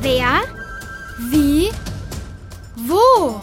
Wer? 0.00 0.40
Wie? 1.30 1.70
Wo? 2.86 3.38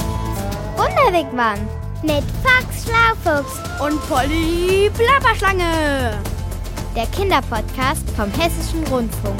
Wunderwegmann 0.75 1.59
mit 2.01 2.23
Fox 2.43 2.83
Schlaufuchs 2.85 3.59
Und 3.79 3.99
Polly 4.09 4.89
Plapperschlange. 4.95 6.19
der 6.95 7.05
Kinderpodcast 7.07 8.09
vom 8.15 8.31
Hessischen 8.31 8.83
Rundfunk. 8.87 9.39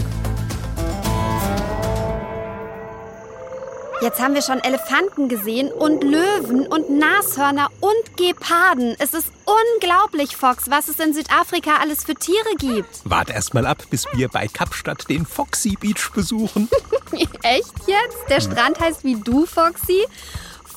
Jetzt 4.00 4.22
haben 4.22 4.36
wir 4.36 4.44
schon 4.44 4.60
Elefanten 4.60 5.28
gesehen 5.28 5.72
und 5.72 6.04
Löwen 6.04 6.68
und 6.68 6.92
Nashörner 6.92 7.70
und 7.80 8.16
Geparden. 8.16 8.96
Es 9.00 9.16
ist 9.16 9.32
unglaublich, 9.74 10.38
Fox, 10.38 10.70
was 10.70 10.88
es 10.88 11.00
in 11.00 11.16
Südafrika 11.16 11.78
alles 11.82 12.04
für 12.04 12.14
Tiere 12.14 12.56
gibt. 12.60 13.02
Wart 13.06 13.32
erst 13.32 13.56
mal 13.56 13.66
ab, 13.66 13.84
bis 13.90 14.06
wir 14.14 14.30
bei 14.30 14.48
Kapstadt 14.48 15.10
den 15.10 15.26
Foxy 15.26 15.76
Beach 15.80 16.12
besuchen. 16.14 16.70
Echt 17.42 17.74
jetzt? 17.88 18.18
Der 18.30 18.40
Strand 18.40 18.80
heißt 18.80 19.04
wie 19.04 19.16
du, 19.16 19.48
Foxy? 19.48 20.06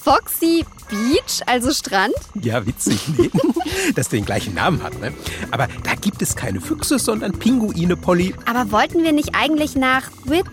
Foxy 0.03 0.65
Beach, 0.89 1.43
also 1.45 1.73
Strand? 1.73 2.15
Ja, 2.41 2.67
witzig, 2.67 3.07
nee. 3.19 3.31
Dass 3.95 4.09
der 4.09 4.21
den 4.21 4.25
gleichen 4.25 4.55
Namen 4.55 4.83
hat, 4.83 4.99
ne? 4.99 5.13
Aber 5.51 5.69
da 5.85 5.95
gibt 5.95 6.23
es 6.23 6.37
keine 6.37 6.63
Füchse, 6.63 6.99
sondern 6.99 7.33
Pinguine, 7.33 7.99
Polly. 7.99 8.35
Aber 8.47 8.73
wollten 8.73 9.05
wir 9.05 9.13
nicht 9.13 9.35
eigentlich 9.35 9.77
nach 9.77 10.11
Wit... 10.25 10.47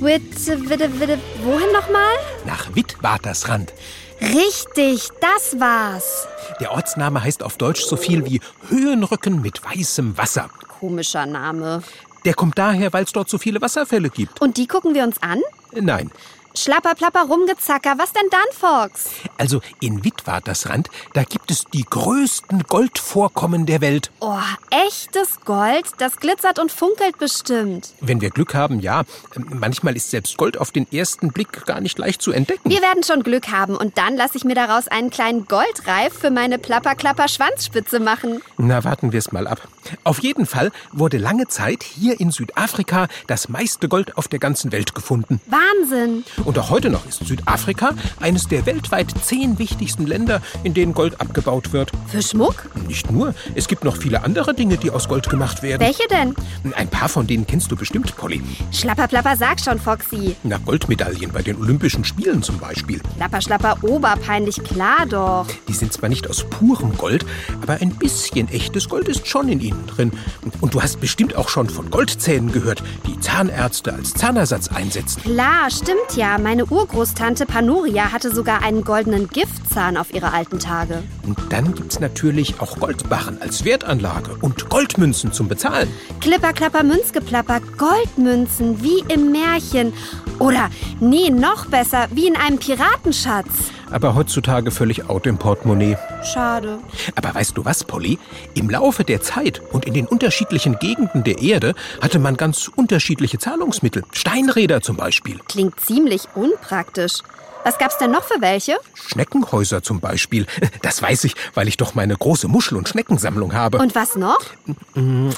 Wit... 0.00 0.46
Witte, 0.68 1.00
Witte, 1.00 1.18
wohin 1.42 1.72
nochmal? 1.72 2.16
Nach 2.44 2.74
Witwatersrand. 2.74 3.72
Richtig, 4.20 5.08
das 5.20 5.58
war's. 5.58 6.26
Der 6.60 6.72
Ortsname 6.72 7.22
heißt 7.22 7.42
auf 7.42 7.56
Deutsch 7.56 7.82
so 7.82 7.96
viel 7.96 8.24
wie 8.26 8.40
Höhenrücken 8.68 9.40
mit 9.40 9.64
weißem 9.64 10.16
Wasser. 10.18 10.50
Komischer 10.80 11.24
Name. 11.26 11.82
Der 12.24 12.34
kommt 12.34 12.58
daher, 12.58 12.92
weil 12.92 13.04
es 13.04 13.12
dort 13.12 13.30
so 13.30 13.38
viele 13.38 13.60
Wasserfälle 13.60 14.10
gibt. 14.10 14.40
Und 14.40 14.58
die 14.58 14.66
gucken 14.66 14.94
wir 14.94 15.02
uns 15.02 15.22
an? 15.22 15.40
Nein. 15.72 16.10
Schlapper, 16.56 16.94
plapper, 16.94 17.26
rumgezacker. 17.28 17.98
Was 17.98 18.14
denn 18.14 18.28
dann, 18.30 18.40
Fox? 18.50 19.10
Also 19.36 19.60
in 19.80 20.04
Witwatersrand, 20.04 20.88
da 21.12 21.22
gibt 21.24 21.50
es 21.50 21.66
die 21.66 21.84
größten 21.84 22.62
Goldvorkommen 22.62 23.66
der 23.66 23.82
Welt. 23.82 24.10
Oh, 24.20 24.38
echtes 24.70 25.40
Gold? 25.44 25.84
Das 25.98 26.16
glitzert 26.16 26.58
und 26.58 26.72
funkelt 26.72 27.18
bestimmt. 27.18 27.90
Wenn 28.00 28.22
wir 28.22 28.30
Glück 28.30 28.54
haben, 28.54 28.80
ja. 28.80 29.02
Manchmal 29.36 29.96
ist 29.96 30.10
selbst 30.10 30.38
Gold 30.38 30.56
auf 30.56 30.70
den 30.70 30.90
ersten 30.90 31.30
Blick 31.30 31.66
gar 31.66 31.82
nicht 31.82 31.98
leicht 31.98 32.22
zu 32.22 32.32
entdecken. 32.32 32.70
Wir 32.70 32.80
werden 32.80 33.02
schon 33.02 33.22
Glück 33.22 33.48
haben 33.48 33.76
und 33.76 33.98
dann 33.98 34.16
lasse 34.16 34.38
ich 34.38 34.44
mir 34.44 34.54
daraus 34.54 34.88
einen 34.88 35.10
kleinen 35.10 35.46
Goldreif 35.46 36.14
für 36.14 36.30
meine 36.30 36.58
Plapper-Klapper-Schwanzspitze 36.58 38.00
machen. 38.00 38.40
Na, 38.56 38.82
warten 38.82 39.12
wir 39.12 39.18
es 39.18 39.30
mal 39.30 39.46
ab. 39.46 39.68
Auf 40.04 40.20
jeden 40.20 40.46
Fall 40.46 40.72
wurde 40.92 41.18
lange 41.18 41.48
Zeit 41.48 41.82
hier 41.82 42.18
in 42.18 42.30
Südafrika 42.30 43.08
das 43.26 43.50
meiste 43.50 43.88
Gold 43.88 44.16
auf 44.16 44.26
der 44.28 44.38
ganzen 44.38 44.72
Welt 44.72 44.94
gefunden. 44.94 45.40
Wahnsinn. 45.46 46.24
Und 46.46 46.58
auch 46.60 46.70
heute 46.70 46.90
noch 46.90 47.04
ist 47.06 47.26
Südafrika 47.26 47.90
eines 48.20 48.46
der 48.46 48.66
weltweit 48.66 49.12
zehn 49.22 49.58
wichtigsten 49.58 50.06
Länder, 50.06 50.40
in 50.62 50.74
denen 50.74 50.94
Gold 50.94 51.20
abgebaut 51.20 51.72
wird. 51.72 51.90
Für 52.06 52.22
Schmuck? 52.22 52.70
Nicht 52.86 53.10
nur, 53.10 53.34
es 53.56 53.66
gibt 53.66 53.82
noch 53.82 53.96
viele 53.96 54.22
andere 54.22 54.54
Dinge, 54.54 54.76
die 54.76 54.92
aus 54.92 55.08
Gold 55.08 55.28
gemacht 55.28 55.64
werden. 55.64 55.80
Welche 55.80 56.06
denn? 56.08 56.36
Ein 56.76 56.88
paar 56.88 57.08
von 57.08 57.26
denen 57.26 57.48
kennst 57.48 57.72
du 57.72 57.76
bestimmt, 57.76 58.16
Polly. 58.16 58.40
Schlapper, 58.70 59.08
plapper, 59.08 59.36
sag 59.36 59.58
schon, 59.58 59.80
Foxy. 59.80 60.36
Na, 60.44 60.58
Goldmedaillen 60.58 61.32
bei 61.32 61.42
den 61.42 61.56
Olympischen 61.56 62.04
Spielen 62.04 62.44
zum 62.44 62.58
Beispiel. 62.58 63.00
Schlapper, 63.16 63.40
schlapper, 63.40 63.78
oberpeinlich, 63.82 64.62
klar 64.62 65.04
doch. 65.08 65.46
Die 65.66 65.74
sind 65.74 65.92
zwar 65.92 66.08
nicht 66.08 66.30
aus 66.30 66.44
purem 66.44 66.96
Gold, 66.96 67.26
aber 67.60 67.80
ein 67.80 67.90
bisschen 67.90 68.48
echtes 68.50 68.88
Gold 68.88 69.08
ist 69.08 69.26
schon 69.26 69.48
in 69.48 69.58
ihnen 69.58 69.84
drin. 69.88 70.12
Und 70.60 70.74
du 70.74 70.80
hast 70.80 71.00
bestimmt 71.00 71.34
auch 71.34 71.48
schon 71.48 71.68
von 71.68 71.90
Goldzähnen 71.90 72.52
gehört, 72.52 72.84
die 73.08 73.18
Zahnärzte 73.18 73.92
als 73.94 74.14
Zahnersatz 74.14 74.68
einsetzen. 74.68 75.22
Klar, 75.22 75.70
stimmt 75.70 76.16
ja. 76.16 76.35
Meine 76.38 76.66
Urgroßtante 76.66 77.46
Panuria 77.46 78.12
hatte 78.12 78.34
sogar 78.34 78.62
einen 78.62 78.84
goldenen 78.84 79.28
Giftzahn 79.28 79.96
auf 79.96 80.14
ihre 80.14 80.32
alten 80.32 80.58
Tage. 80.58 81.02
Und 81.24 81.38
dann 81.50 81.74
gibt's 81.74 82.00
natürlich 82.00 82.60
auch 82.60 82.78
Goldbarren 82.78 83.40
als 83.40 83.64
Wertanlage 83.64 84.36
und 84.40 84.68
Goldmünzen 84.68 85.32
zum 85.32 85.48
Bezahlen. 85.48 85.88
Klipper, 86.20 86.52
klapper, 86.52 86.82
Münzgeplapper, 86.82 87.60
Goldmünzen, 87.76 88.82
wie 88.82 89.02
im 89.12 89.32
Märchen. 89.32 89.92
Oder, 90.38 90.70
nee, 91.00 91.30
noch 91.30 91.66
besser, 91.66 92.08
wie 92.12 92.26
in 92.26 92.36
einem 92.36 92.58
Piratenschatz. 92.58 93.48
Aber 93.90 94.14
heutzutage 94.14 94.70
völlig 94.70 95.08
out 95.08 95.26
im 95.26 95.38
Portemonnaie. 95.38 95.96
Schade. 96.22 96.78
Aber 97.14 97.34
weißt 97.34 97.56
du 97.56 97.64
was, 97.64 97.84
Polly? 97.84 98.18
Im 98.54 98.68
Laufe 98.68 99.04
der 99.04 99.20
Zeit 99.20 99.62
und 99.72 99.84
in 99.86 99.94
den 99.94 100.06
unterschiedlichen 100.06 100.78
Gegenden 100.78 101.24
der 101.24 101.40
Erde 101.40 101.74
hatte 102.00 102.18
man 102.18 102.36
ganz 102.36 102.68
unterschiedliche 102.74 103.38
Zahlungsmittel. 103.38 104.02
Steinräder 104.12 104.80
zum 104.80 104.96
Beispiel. 104.96 105.38
Klingt 105.48 105.80
ziemlich 105.80 106.22
unpraktisch. 106.34 107.22
Was 107.66 107.78
gab's 107.78 107.98
denn 107.98 108.12
noch 108.12 108.22
für 108.22 108.40
welche? 108.40 108.78
Schneckenhäuser 108.94 109.82
zum 109.82 109.98
Beispiel. 109.98 110.46
Das 110.82 111.02
weiß 111.02 111.24
ich, 111.24 111.34
weil 111.54 111.66
ich 111.66 111.76
doch 111.76 111.96
meine 111.96 112.16
große 112.16 112.46
Muschel- 112.46 112.78
und 112.78 112.88
Schneckensammlung 112.88 113.54
habe. 113.54 113.78
Und 113.78 113.96
was 113.96 114.14
noch? 114.14 114.38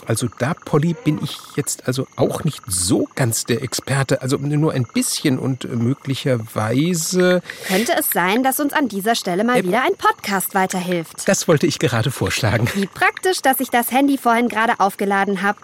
Also 0.06 0.28
da, 0.38 0.52
Polly, 0.52 0.92
bin 0.92 1.24
ich 1.24 1.38
jetzt 1.56 1.86
also 1.86 2.06
auch 2.16 2.44
nicht 2.44 2.60
so 2.66 3.08
ganz 3.14 3.46
der 3.46 3.62
Experte. 3.62 4.20
Also 4.20 4.36
nur 4.36 4.72
ein 4.72 4.84
bisschen 4.84 5.38
und 5.38 5.64
äh, 5.64 5.68
möglicherweise... 5.68 7.40
Könnte 7.66 7.92
es 7.98 8.10
sein, 8.10 8.42
dass 8.42 8.60
uns 8.60 8.74
an 8.74 8.88
dieser 8.88 9.14
Stelle 9.14 9.42
mal 9.42 9.64
wieder 9.64 9.80
ein 9.80 9.96
Podcast 9.96 10.54
weiterhilft? 10.54 11.26
Das 11.26 11.48
wollte 11.48 11.66
ich 11.66 11.78
gerade 11.78 12.10
vorschlagen. 12.10 12.68
Wie 12.74 12.86
praktisch, 12.86 13.40
dass 13.40 13.58
ich 13.58 13.70
das 13.70 13.90
Handy 13.90 14.18
vorhin 14.18 14.50
gerade 14.50 14.80
aufgeladen 14.80 15.40
habe. 15.40 15.58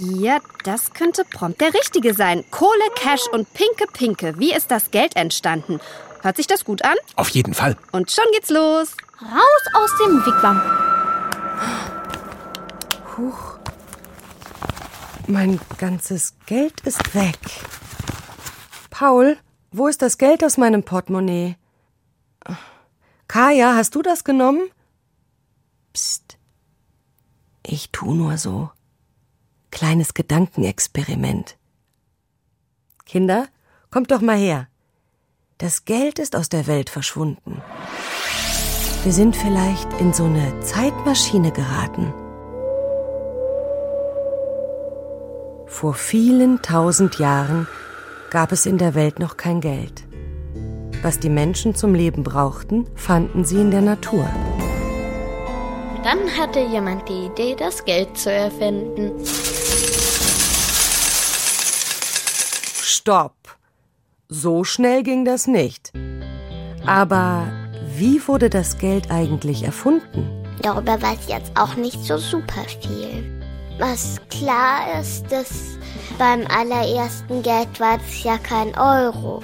Hier, 0.00 0.40
das 0.64 0.94
könnte 0.94 1.24
prompt 1.24 1.60
der 1.60 1.74
richtige 1.74 2.14
sein. 2.14 2.42
Kohle, 2.50 2.90
Cash 2.94 3.26
und 3.32 3.52
Pinke 3.52 3.84
Pinke. 3.92 4.38
Wie 4.38 4.54
ist 4.54 4.70
das 4.70 4.90
Geld 4.90 5.14
entstanden? 5.14 5.78
Hört 6.22 6.38
sich 6.38 6.46
das 6.46 6.64
gut 6.64 6.82
an? 6.82 6.96
Auf 7.16 7.28
jeden 7.28 7.52
Fall. 7.52 7.76
Und 7.92 8.10
schon 8.10 8.24
geht's 8.32 8.48
los. 8.48 8.96
Raus 9.20 9.64
aus 9.74 9.90
dem 10.02 10.24
Wigwam. 10.24 10.62
Mein 15.26 15.60
ganzes 15.76 16.34
Geld 16.46 16.80
ist 16.80 17.14
weg. 17.14 17.38
Paul, 18.88 19.36
wo 19.70 19.86
ist 19.86 20.00
das 20.00 20.16
Geld 20.16 20.42
aus 20.42 20.56
meinem 20.56 20.82
Portemonnaie? 20.82 21.56
Kaya, 23.28 23.74
hast 23.76 23.94
du 23.94 24.00
das 24.00 24.24
genommen? 24.24 24.70
Psst. 25.92 26.38
Ich 27.62 27.90
tu 27.92 28.14
nur 28.14 28.38
so. 28.38 28.70
Kleines 29.70 30.14
Gedankenexperiment. 30.14 31.56
Kinder, 33.04 33.46
kommt 33.90 34.10
doch 34.10 34.20
mal 34.20 34.36
her. 34.36 34.68
Das 35.58 35.84
Geld 35.84 36.18
ist 36.18 36.36
aus 36.36 36.48
der 36.48 36.66
Welt 36.66 36.90
verschwunden. 36.90 37.62
Wir 39.04 39.12
sind 39.12 39.36
vielleicht 39.36 39.92
in 40.00 40.12
so 40.12 40.24
eine 40.24 40.60
Zeitmaschine 40.60 41.52
geraten. 41.52 42.12
Vor 45.66 45.94
vielen 45.94 46.60
tausend 46.62 47.18
Jahren 47.18 47.66
gab 48.30 48.52
es 48.52 48.66
in 48.66 48.76
der 48.76 48.94
Welt 48.94 49.18
noch 49.18 49.36
kein 49.36 49.60
Geld. 49.60 50.04
Was 51.02 51.18
die 51.18 51.30
Menschen 51.30 51.74
zum 51.74 51.94
Leben 51.94 52.22
brauchten, 52.24 52.86
fanden 52.94 53.44
sie 53.44 53.60
in 53.60 53.70
der 53.70 53.80
Natur. 53.80 54.28
Dann 56.04 56.36
hatte 56.38 56.60
jemand 56.60 57.08
die 57.08 57.26
Idee, 57.26 57.54
das 57.54 57.84
Geld 57.84 58.16
zu 58.16 58.30
erfinden. 58.30 59.12
Stopp! 63.10 63.58
So 64.28 64.62
schnell 64.62 65.02
ging 65.02 65.24
das 65.24 65.48
nicht. 65.48 65.92
Aber 66.86 67.48
wie 67.96 68.24
wurde 68.28 68.48
das 68.48 68.78
Geld 68.78 69.10
eigentlich 69.10 69.64
erfunden? 69.64 70.30
Darüber 70.62 71.02
weiß 71.02 71.18
ich 71.22 71.34
jetzt 71.34 71.50
auch 71.58 71.74
nicht 71.74 71.98
so 72.04 72.18
super 72.18 72.62
viel. 72.80 73.42
Was 73.80 74.20
klar 74.30 75.00
ist, 75.00 75.24
dass 75.28 75.76
beim 76.20 76.46
allerersten 76.46 77.42
Geld 77.42 77.80
war 77.80 77.96
es 77.96 78.22
ja 78.22 78.38
kein 78.38 78.78
Euro. 78.78 79.42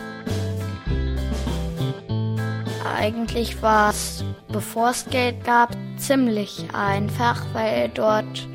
Eigentlich 2.96 3.60
war 3.62 3.90
es, 3.90 4.22
bevor 4.46 4.90
es 4.90 5.06
Geld 5.06 5.42
gab, 5.42 5.76
ziemlich 5.96 6.69
einfach, 6.72 7.44
weil 7.52 7.88
dort 7.88 8.46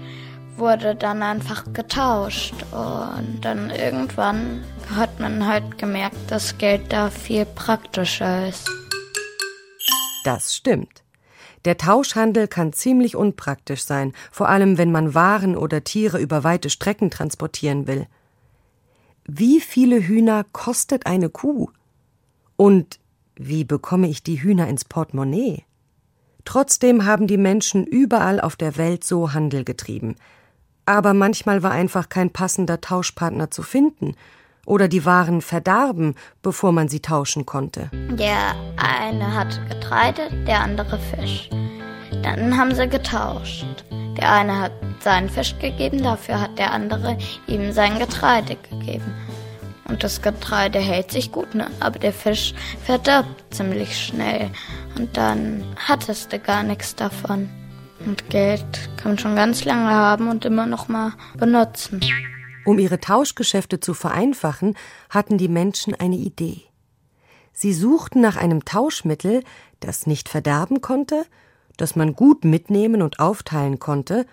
wurde 0.56 0.96
dann 0.96 1.22
einfach 1.22 1.66
getauscht. 1.74 2.54
Und 2.72 3.42
dann 3.42 3.72
irgendwann 3.72 4.64
hat 4.96 5.20
man 5.20 5.48
halt 5.48 5.78
gemerkt, 5.78 6.18
dass 6.30 6.58
Geld 6.58 6.92
da 6.92 7.10
viel 7.10 7.46
praktischer 7.46 8.48
ist. 8.48 8.70
Das 10.24 10.56
stimmt. 10.56 11.04
Der 11.66 11.78
Tauschhandel 11.78 12.48
kann 12.48 12.74
ziemlich 12.74 13.16
unpraktisch 13.16 13.84
sein, 13.84 14.14
vor 14.32 14.50
allem 14.50 14.78
wenn 14.78 14.92
man 14.92 15.14
Waren 15.14 15.56
oder 15.56 15.84
Tiere 15.84 16.20
über 16.20 16.44
weite 16.44 16.70
Strecken 16.70 17.12
transportieren 17.12 17.88
will. 17.88 18.08
Wie 19.26 19.62
viele 19.62 20.02
Hühner 20.02 20.44
kostet 20.52 21.06
eine 21.06 21.30
Kuh? 21.30 21.70
Und 22.56 23.00
wie 23.36 23.64
bekomme 23.64 24.08
ich 24.08 24.24
die 24.24 24.42
Hühner 24.42 24.68
ins 24.68 24.86
Portemonnaie? 24.86 25.64
Trotzdem 26.46 27.06
haben 27.06 27.28
die 27.28 27.38
Menschen 27.38 27.86
überall 27.86 28.42
auf 28.42 28.56
der 28.56 28.78
Welt 28.78 29.04
so 29.04 29.34
Handel 29.34 29.64
getrieben. 29.64 30.16
Aber 30.86 31.14
manchmal 31.14 31.62
war 31.62 31.72
einfach 31.72 32.10
kein 32.10 32.32
passender 32.32 32.82
Tauschpartner 32.82 33.52
zu 33.52 33.62
finden. 33.62 34.16
Oder 34.66 34.88
die 34.88 35.06
Waren 35.06 35.42
verdarben, 35.42 36.16
bevor 36.42 36.72
man 36.72 36.88
sie 36.88 37.00
tauschen 37.00 37.46
konnte. 37.46 37.90
Der 37.94 38.56
eine 38.78 39.34
hatte 39.34 39.60
Getreide, 39.70 40.30
der 40.46 40.62
andere 40.62 41.00
Fisch. 41.00 41.50
Dann 42.24 42.58
haben 42.58 42.74
sie 42.76 42.88
getauscht. 42.88 43.66
Der 44.18 44.32
eine 44.32 44.60
hat 44.60 44.72
seinen 45.00 45.30
Fisch 45.30 45.58
gegeben, 45.60 46.04
dafür 46.04 46.40
hat 46.40 46.60
der 46.60 46.72
andere 46.72 47.18
ihm 47.48 47.72
sein 47.72 47.98
Getreide 47.98 48.56
gegeben. 48.70 49.14
Und 49.86 50.04
das 50.04 50.22
Getreide 50.22 50.80
hält 50.80 51.12
sich 51.12 51.32
gut, 51.32 51.54
ne? 51.56 51.68
aber 51.80 52.00
der 52.00 52.14
Fisch 52.14 52.54
verdirbt 52.86 53.54
ziemlich 53.54 53.98
schnell. 53.98 54.50
Und 54.98 55.18
dann 55.18 55.64
hattest 55.76 56.32
du 56.32 56.40
gar 56.40 56.64
nichts 56.64 56.96
davon. 56.96 57.50
Und 58.06 58.30
Geld 58.30 58.64
kann 58.98 59.12
man 59.12 59.20
schon 59.20 59.36
ganz 59.36 59.66
lange 59.66 59.90
haben 59.90 60.30
und 60.30 60.46
immer 60.46 60.66
noch 60.66 60.88
mal 60.88 61.14
benutzen. 61.38 62.00
Um 62.66 62.80
ihre 62.80 63.00
Tauschgeschäfte 63.00 63.80
zu 63.80 63.94
vereinfachen, 63.94 64.76
hatten 65.10 65.38
die 65.38 65.48
Menschen 65.48 65.96
eine 65.96 66.16
Idee. 66.16 66.62
Sie 67.54 67.74
suchten 67.74 68.22
nach 68.22 68.38
einem 68.38 68.66
Tauschmittel, 68.66 69.44
das 69.80 70.08
nicht 70.08 70.30
verderben 70.30 70.82
konnte, 70.82 71.26
das 71.78 71.96
man 71.96 72.16
gut 72.16 72.46
mitnehmen 72.46 73.02
und 73.02 73.20
aufteilen 73.20 73.80
konnte 73.80 74.26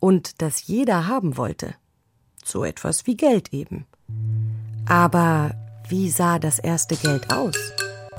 und 0.00 0.42
das 0.42 0.66
jeder 0.66 1.06
haben 1.06 1.36
wollte. 1.36 1.74
So 2.44 2.64
etwas 2.64 3.06
wie 3.06 3.16
Geld 3.16 3.52
eben. 3.52 3.86
Aber 4.86 5.54
wie 5.88 6.10
sah 6.10 6.38
das 6.38 6.58
erste 6.58 6.96
Geld 6.96 7.32
aus? 7.32 7.54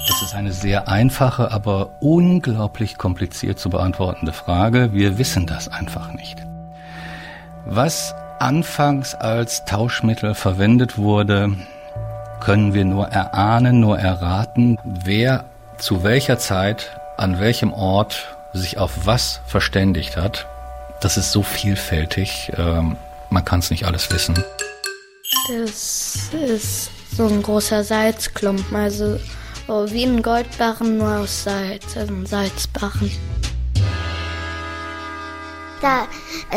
Das 0.07 0.21
ist 0.21 0.35
eine 0.35 0.51
sehr 0.51 0.87
einfache, 0.87 1.51
aber 1.51 2.01
unglaublich 2.01 2.97
kompliziert 2.97 3.59
zu 3.59 3.69
beantwortende 3.69 4.33
Frage. 4.33 4.93
Wir 4.93 5.17
wissen 5.17 5.47
das 5.47 5.67
einfach 5.67 6.13
nicht. 6.13 6.37
Was 7.65 8.13
anfangs 8.39 9.15
als 9.15 9.65
Tauschmittel 9.65 10.35
verwendet 10.35 10.97
wurde, 10.97 11.55
können 12.39 12.73
wir 12.73 12.85
nur 12.85 13.07
erahnen, 13.07 13.79
nur 13.79 13.97
erraten, 13.97 14.77
wer 14.83 15.45
zu 15.77 16.03
welcher 16.03 16.37
Zeit, 16.37 16.99
an 17.17 17.39
welchem 17.39 17.73
Ort 17.73 18.35
sich 18.53 18.77
auf 18.77 19.05
was 19.05 19.41
verständigt 19.47 20.17
hat. 20.17 20.47
Das 21.01 21.17
ist 21.17 21.31
so 21.31 21.43
vielfältig, 21.43 22.51
ähm, 22.57 22.97
man 23.29 23.43
kann 23.43 23.59
es 23.59 23.71
nicht 23.71 23.85
alles 23.85 24.11
wissen. 24.11 24.35
Das 25.47 26.29
ist 26.31 26.91
so 27.15 27.27
ein 27.27 27.41
großer 27.41 27.83
Salzklumpen, 27.83 28.75
also 28.75 29.19
oh, 29.67 29.85
wie 29.89 30.03
ein 30.03 30.21
Goldbarren, 30.21 30.97
nur 30.97 31.17
aus 31.17 31.43
Salz, 31.43 31.97
also 31.97 32.13
ein 32.13 32.25
Salzbarren. 32.25 33.11
Da 35.85 36.07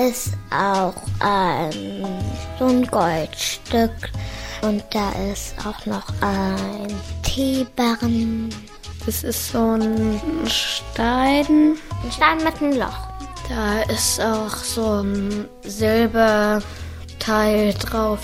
ist 0.08 0.32
auch 0.50 0.94
ein, 1.20 2.02
so 2.58 2.64
ein 2.64 2.86
Goldstück 2.86 4.10
und 4.62 4.82
da 4.88 5.10
ist 5.30 5.54
auch 5.66 5.84
noch 5.84 6.08
ein 6.22 6.86
Teebarren. 7.22 8.48
Das 9.04 9.24
ist 9.24 9.52
so 9.52 9.72
ein 9.72 10.18
Stein. 10.46 11.76
Ein 12.02 12.10
Stein 12.10 12.38
mit 12.42 12.62
einem 12.62 12.78
Loch. 12.78 13.08
Da 13.50 13.82
ist 13.92 14.18
auch 14.18 14.56
so 14.56 15.02
ein 15.02 15.46
Silberteil 15.62 16.64
drauf. 17.74 18.20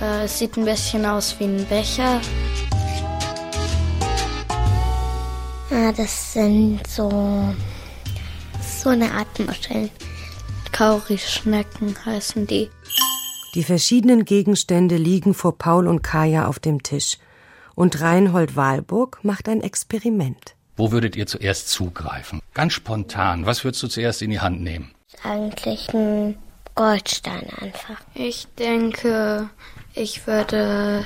Äh, 0.00 0.26
es 0.26 0.38
sieht 0.38 0.56
ein 0.56 0.64
bisschen 0.64 1.04
aus 1.04 1.34
wie 1.40 1.46
ein 1.46 1.66
Becher. 1.66 2.20
Ja, 5.68 5.90
das 5.90 6.32
sind 6.32 6.86
so, 6.86 7.42
so 8.62 8.90
eine 8.90 9.10
Art 9.10 9.36
Muscheln. 9.40 9.90
Kaurischnecken 10.78 11.96
heißen 12.06 12.46
die. 12.46 12.70
Die 13.56 13.64
verschiedenen 13.64 14.24
Gegenstände 14.24 14.96
liegen 14.96 15.34
vor 15.34 15.58
Paul 15.58 15.88
und 15.88 16.02
Kaya 16.02 16.46
auf 16.46 16.60
dem 16.60 16.84
Tisch. 16.84 17.18
Und 17.74 18.00
Reinhold 18.00 18.54
Wahlburg 18.54 19.18
macht 19.24 19.48
ein 19.48 19.60
Experiment. 19.60 20.54
Wo 20.76 20.92
würdet 20.92 21.16
ihr 21.16 21.26
zuerst 21.26 21.68
zugreifen? 21.70 22.40
Ganz 22.54 22.74
spontan. 22.74 23.44
Was 23.44 23.64
würdest 23.64 23.82
du 23.82 23.88
zuerst 23.88 24.22
in 24.22 24.30
die 24.30 24.38
Hand 24.38 24.62
nehmen? 24.62 24.92
Eigentlich 25.24 25.92
ein 25.92 26.38
Goldstein 26.76 27.50
einfach. 27.60 28.00
Ich 28.14 28.46
denke, 28.56 29.50
ich 29.94 30.28
würde 30.28 31.04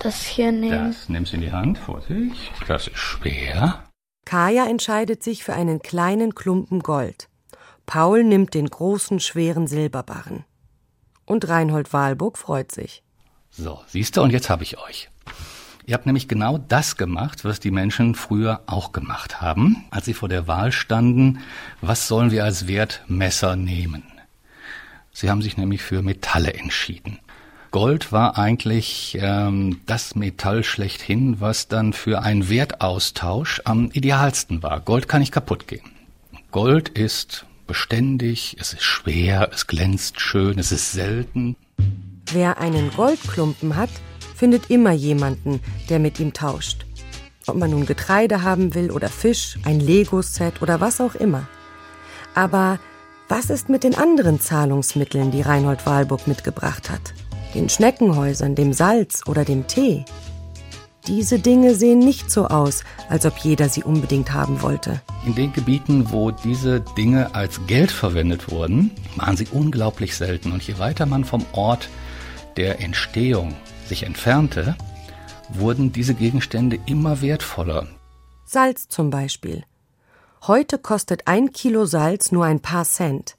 das 0.00 0.20
hier 0.22 0.52
nehmen. 0.52 0.88
Das 0.88 1.08
nimmst 1.08 1.32
du 1.32 1.36
in 1.36 1.42
die 1.44 1.52
Hand. 1.52 1.78
Vorsicht. 1.78 2.52
Das 2.68 2.88
ist 2.88 2.98
schwer. 2.98 3.84
Kaya 4.26 4.66
entscheidet 4.66 5.22
sich 5.22 5.44
für 5.44 5.54
einen 5.54 5.80
kleinen 5.80 6.34
Klumpen 6.34 6.80
Gold. 6.80 7.30
Paul 7.86 8.24
nimmt 8.24 8.54
den 8.54 8.68
großen, 8.68 9.20
schweren 9.20 9.66
Silberbarren. 9.66 10.44
Und 11.24 11.48
Reinhold 11.48 11.92
Wahlburg 11.92 12.38
freut 12.38 12.72
sich. 12.72 13.02
So, 13.50 13.80
siehst 13.86 14.16
du, 14.16 14.22
und 14.22 14.30
jetzt 14.30 14.50
habe 14.50 14.62
ich 14.62 14.78
euch. 14.78 15.08
Ihr 15.86 15.94
habt 15.94 16.06
nämlich 16.06 16.28
genau 16.28 16.58
das 16.58 16.96
gemacht, 16.96 17.44
was 17.44 17.60
die 17.60 17.70
Menschen 17.70 18.14
früher 18.14 18.62
auch 18.66 18.92
gemacht 18.92 19.42
haben, 19.42 19.84
als 19.90 20.06
sie 20.06 20.14
vor 20.14 20.28
der 20.28 20.48
Wahl 20.48 20.72
standen, 20.72 21.40
was 21.82 22.08
sollen 22.08 22.30
wir 22.30 22.44
als 22.44 22.66
Wertmesser 22.66 23.54
nehmen. 23.54 24.02
Sie 25.12 25.30
haben 25.30 25.42
sich 25.42 25.56
nämlich 25.56 25.82
für 25.82 26.02
Metalle 26.02 26.54
entschieden. 26.54 27.18
Gold 27.70 28.12
war 28.12 28.38
eigentlich 28.38 29.18
ähm, 29.20 29.80
das 29.84 30.14
Metall 30.14 30.64
schlechthin, 30.64 31.40
was 31.40 31.68
dann 31.68 31.92
für 31.92 32.22
einen 32.22 32.48
Wertaustausch 32.48 33.60
am 33.64 33.90
idealsten 33.92 34.62
war. 34.62 34.80
Gold 34.80 35.08
kann 35.08 35.20
nicht 35.20 35.32
kaputt 35.32 35.66
gehen. 35.68 35.90
Gold 36.50 36.88
ist 36.88 37.46
beständig, 37.66 38.56
es 38.60 38.72
ist 38.72 38.84
schwer, 38.84 39.50
es 39.52 39.66
glänzt 39.66 40.20
schön, 40.20 40.58
es 40.58 40.72
ist 40.72 40.92
selten. 40.92 41.56
Wer 42.32 42.58
einen 42.58 42.90
Goldklumpen 42.90 43.76
hat, 43.76 43.90
findet 44.34 44.70
immer 44.70 44.92
jemanden, 44.92 45.60
der 45.88 45.98
mit 45.98 46.18
ihm 46.20 46.32
tauscht. 46.32 46.86
Ob 47.46 47.56
man 47.56 47.70
nun 47.70 47.86
Getreide 47.86 48.42
haben 48.42 48.74
will 48.74 48.90
oder 48.90 49.08
Fisch, 49.08 49.58
ein 49.64 49.80
Lego-Set 49.80 50.62
oder 50.62 50.80
was 50.80 51.00
auch 51.00 51.14
immer. 51.14 51.46
Aber 52.34 52.78
was 53.28 53.50
ist 53.50 53.68
mit 53.68 53.84
den 53.84 53.94
anderen 53.94 54.40
Zahlungsmitteln, 54.40 55.30
die 55.30 55.42
Reinhold 55.42 55.86
Wahlburg 55.86 56.26
mitgebracht 56.26 56.90
hat? 56.90 57.14
Den 57.54 57.68
Schneckenhäusern, 57.68 58.54
dem 58.54 58.72
Salz 58.72 59.22
oder 59.26 59.44
dem 59.44 59.66
Tee? 59.66 60.04
Diese 61.06 61.38
Dinge 61.38 61.74
sehen 61.74 61.98
nicht 61.98 62.30
so 62.30 62.46
aus, 62.46 62.82
als 63.08 63.26
ob 63.26 63.36
jeder 63.38 63.68
sie 63.68 63.82
unbedingt 63.82 64.32
haben 64.32 64.62
wollte. 64.62 65.02
In 65.24 65.34
den 65.34 65.54
Gebieten, 65.54 66.12
wo 66.12 66.30
diese 66.30 66.80
Dinge 66.80 67.34
als 67.34 67.66
Geld 67.66 67.90
verwendet 67.90 68.50
wurden, 68.50 68.90
waren 69.16 69.38
sie 69.38 69.46
unglaublich 69.50 70.16
selten. 70.16 70.52
Und 70.52 70.62
je 70.62 70.78
weiter 70.78 71.06
man 71.06 71.24
vom 71.24 71.46
Ort 71.52 71.88
der 72.58 72.80
Entstehung 72.80 73.54
sich 73.86 74.02
entfernte, 74.02 74.76
wurden 75.48 75.92
diese 75.92 76.14
Gegenstände 76.14 76.78
immer 76.84 77.22
wertvoller. 77.22 77.86
Salz 78.44 78.88
zum 78.88 79.08
Beispiel. 79.08 79.64
Heute 80.46 80.76
kostet 80.76 81.26
ein 81.26 81.52
Kilo 81.52 81.86
Salz 81.86 82.30
nur 82.30 82.44
ein 82.44 82.60
paar 82.60 82.84
Cent. 82.84 83.36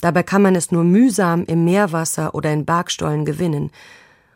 Dabei 0.00 0.22
kann 0.22 0.40
man 0.40 0.54
es 0.54 0.72
nur 0.72 0.84
mühsam 0.84 1.44
im 1.44 1.66
Meerwasser 1.66 2.34
oder 2.34 2.50
in 2.50 2.64
Bergstollen 2.64 3.26
gewinnen. 3.26 3.70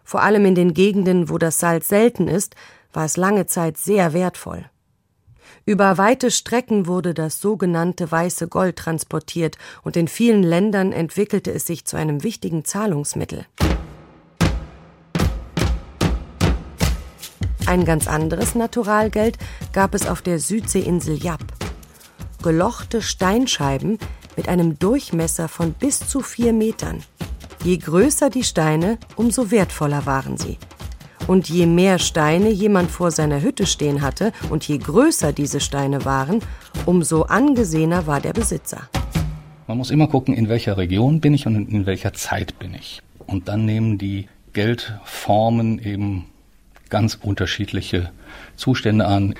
Vor 0.05 0.23
allem 0.23 0.45
in 0.45 0.55
den 0.55 0.75
Gegenden, 0.75 1.31
wo 1.31 1.39
das 1.39 1.59
Salz 1.59 1.89
selten 1.89 2.29
ist, 2.29 2.55
war 2.93 3.07
es 3.07 3.17
lange 3.17 3.47
Zeit 3.47 3.79
sehr 3.79 4.13
wertvoll. 4.13 4.67
Über 5.67 5.97
weite 5.97 6.31
Strecken 6.31 6.87
wurde 6.87 7.15
das 7.15 7.41
sogenannte 7.41 8.11
weiße 8.11 8.49
Gold 8.49 8.77
transportiert 8.77 9.57
und 9.83 9.97
in 9.97 10.09
vielen 10.09 10.43
Ländern 10.43 10.93
entwickelte 10.93 11.53
es 11.53 11.65
sich 11.67 11.87
zu 11.87 11.97
einem 11.97 12.23
wichtigen 12.23 12.67
Zahlungsmittel. 12.67 13.47
Ein 17.65 17.87
ganz 17.87 18.09
anderes 18.09 18.55
Naturalgeld 18.55 19.39
gab 19.73 19.95
es 19.95 20.07
auf 20.07 20.21
der 20.21 20.39
Südseeinsel 20.39 21.17
Yap. 21.17 21.41
Gelochte 22.43 23.01
Steinscheiben 23.01 23.99
mit 24.37 24.51
einem 24.51 24.79
Durchmesser 24.79 25.49
von 25.49 25.73
bis 25.73 26.07
zu 26.07 26.21
vier 26.21 26.53
Metern. 26.53 27.03
Je 27.63 27.79
größer 27.79 28.29
die 28.29 28.45
Steine, 28.45 28.99
umso 29.17 29.51
wertvoller 29.51 30.05
waren 30.05 30.37
sie. 30.37 30.59
Und 31.27 31.49
je 31.49 31.67
mehr 31.67 31.99
Steine 31.99 32.51
jemand 32.51 32.91
vor 32.91 33.11
seiner 33.11 33.41
Hütte 33.41 33.67
stehen 33.67 34.03
hatte 34.03 34.33
und 34.51 34.67
je 34.67 34.79
größer 34.79 35.33
diese 35.33 35.61
Steine 35.61 36.05
waren, 36.05 36.41
umso 36.87 37.23
angesehener 37.23 38.07
war 38.07 38.21
der 38.21 38.33
Besitzer. 38.33 38.89
Man 39.67 39.79
muss 39.79 39.91
immer 39.91 40.09
gucken, 40.09 40.35
in 40.35 40.49
welcher 40.49 40.77
Region 40.77 41.21
bin 41.21 41.33
ich 41.33 41.47
und 41.47 41.71
in 41.71 41.87
welcher 41.87 42.13
Zeit 42.13 42.59
bin 42.59 42.75
ich. 42.75 43.01
Und 43.27 43.49
dann 43.49 43.65
nehmen 43.65 43.97
die 43.97 44.29
Geldformen 44.53 45.79
eben 45.79 46.27
ganz 46.91 47.19
unterschiedliche 47.21 48.11
Zustände 48.57 49.07
an. 49.07 49.35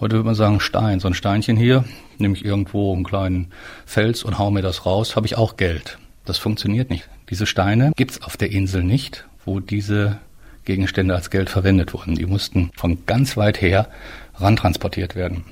Heute 0.00 0.14
würde 0.14 0.26
man 0.26 0.34
sagen 0.34 0.60
Stein, 0.60 1.00
so 1.00 1.08
ein 1.08 1.14
Steinchen 1.14 1.56
hier, 1.56 1.84
nehme 2.18 2.34
ich 2.34 2.44
irgendwo 2.44 2.94
einen 2.94 3.04
kleinen 3.04 3.48
Fels 3.84 4.22
und 4.22 4.38
hau 4.38 4.50
mir 4.50 4.62
das 4.62 4.86
raus, 4.86 5.16
habe 5.16 5.26
ich 5.26 5.36
auch 5.36 5.56
Geld. 5.56 5.98
Das 6.24 6.38
funktioniert 6.38 6.90
nicht. 6.90 7.08
Diese 7.28 7.46
Steine 7.46 7.92
gibt's 7.96 8.22
auf 8.22 8.36
der 8.36 8.52
Insel 8.52 8.82
nicht, 8.82 9.26
wo 9.44 9.60
diese 9.60 10.18
Gegenstände 10.64 11.14
als 11.14 11.30
Geld 11.30 11.50
verwendet 11.50 11.94
wurden. 11.94 12.14
Die 12.14 12.26
mussten 12.26 12.70
von 12.74 13.06
ganz 13.06 13.36
weit 13.36 13.60
her 13.60 13.88
rantransportiert 14.36 15.14
werden. 15.14 15.44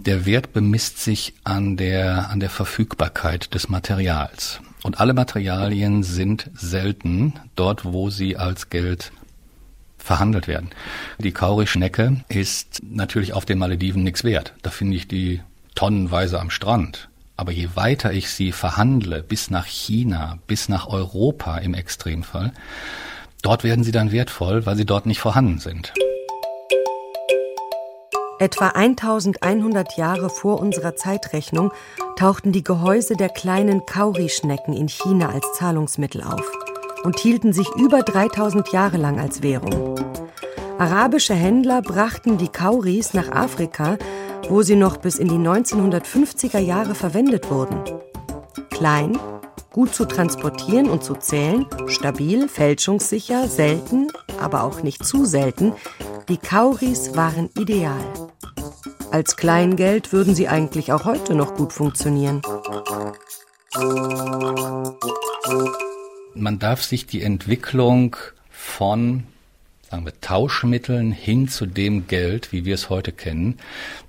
Der 0.00 0.26
Wert 0.26 0.52
bemisst 0.52 0.98
sich 0.98 1.34
an 1.44 1.76
der, 1.76 2.30
an 2.30 2.40
der 2.40 2.50
Verfügbarkeit 2.50 3.54
des 3.54 3.68
Materials. 3.68 4.60
Und 4.82 5.00
alle 5.00 5.14
Materialien 5.14 6.02
sind 6.02 6.50
selten 6.54 7.34
dort, 7.56 7.84
wo 7.84 8.10
sie 8.10 8.36
als 8.36 8.70
Geld 8.70 9.12
verhandelt 9.98 10.48
werden. 10.48 10.70
Die 11.18 11.32
Kaurischnecke 11.32 12.24
ist 12.28 12.80
natürlich 12.82 13.32
auf 13.32 13.44
den 13.44 13.58
Malediven 13.58 14.02
nichts 14.02 14.24
wert. 14.24 14.54
Da 14.62 14.70
finde 14.70 14.96
ich 14.96 15.06
die 15.06 15.40
tonnenweise 15.74 16.40
am 16.40 16.50
Strand. 16.50 17.08
Aber 17.36 17.52
je 17.52 17.70
weiter 17.74 18.12
ich 18.12 18.30
sie 18.30 18.52
verhandle, 18.52 19.22
bis 19.22 19.50
nach 19.50 19.66
China, 19.66 20.38
bis 20.46 20.68
nach 20.68 20.86
Europa 20.86 21.58
im 21.58 21.74
Extremfall, 21.74 22.52
dort 23.42 23.64
werden 23.64 23.84
sie 23.84 23.92
dann 23.92 24.12
wertvoll, 24.12 24.64
weil 24.64 24.76
sie 24.76 24.86
dort 24.86 25.06
nicht 25.06 25.20
vorhanden 25.20 25.58
sind. 25.58 25.92
Etwa 28.38 28.68
1100 28.68 29.96
Jahre 29.96 30.28
vor 30.28 30.58
unserer 30.58 30.96
Zeitrechnung 30.96 31.72
tauchten 32.16 32.50
die 32.50 32.64
Gehäuse 32.64 33.14
der 33.14 33.28
kleinen 33.28 33.86
Kaurischnecken 33.86 34.74
in 34.74 34.88
China 34.88 35.28
als 35.28 35.46
Zahlungsmittel 35.54 36.22
auf 36.22 36.50
und 37.04 37.18
hielten 37.20 37.52
sich 37.52 37.68
über 37.76 38.02
3000 38.02 38.72
Jahre 38.72 38.96
lang 38.96 39.20
als 39.20 39.42
Währung. 39.42 39.94
Arabische 40.78 41.34
Händler 41.34 41.82
brachten 41.82 42.38
die 42.38 42.48
Kauris 42.48 43.14
nach 43.14 43.30
Afrika, 43.30 43.96
wo 44.48 44.62
sie 44.62 44.74
noch 44.74 44.96
bis 44.96 45.16
in 45.16 45.28
die 45.28 45.36
1950er 45.36 46.58
Jahre 46.58 46.96
verwendet 46.96 47.48
wurden. 47.48 47.80
Klein, 48.70 49.16
gut 49.72 49.94
zu 49.94 50.04
transportieren 50.04 50.88
und 50.88 51.02
zu 51.02 51.14
zählen, 51.14 51.66
stabil, 51.86 52.48
fälschungssicher, 52.48 53.48
selten, 53.48 54.08
aber 54.40 54.64
auch 54.64 54.82
nicht 54.82 55.04
zu 55.04 55.24
selten, 55.24 55.72
die 56.28 56.36
Kauris 56.36 57.16
waren 57.16 57.48
ideal. 57.58 58.04
Als 59.10 59.36
Kleingeld 59.36 60.12
würden 60.12 60.34
sie 60.34 60.48
eigentlich 60.48 60.92
auch 60.92 61.04
heute 61.04 61.34
noch 61.34 61.54
gut 61.54 61.72
funktionieren. 61.72 62.42
Man 66.34 66.58
darf 66.58 66.82
sich 66.82 67.06
die 67.06 67.22
Entwicklung 67.22 68.16
von 68.50 69.24
sagen 69.92 70.06
wir, 70.06 70.18
Tauschmitteln 70.22 71.12
hin 71.12 71.48
zu 71.48 71.66
dem 71.66 72.06
Geld, 72.06 72.50
wie 72.50 72.64
wir 72.64 72.76
es 72.76 72.88
heute 72.88 73.12
kennen, 73.12 73.58